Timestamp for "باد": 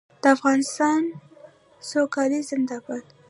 2.85-3.05